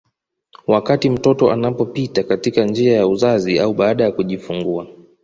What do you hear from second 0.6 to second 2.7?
Wakati mtoto anapopita katika